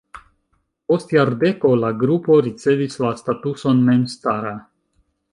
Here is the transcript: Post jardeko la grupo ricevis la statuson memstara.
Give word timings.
Post 0.91 1.11
jardeko 1.15 1.73
la 1.81 1.91
grupo 2.03 2.37
ricevis 2.47 2.97
la 3.05 3.11
statuson 3.19 3.83
memstara. 3.91 4.55